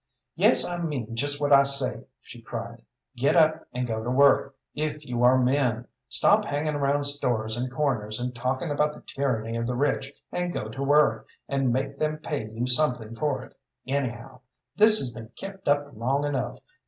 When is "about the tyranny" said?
8.71-9.55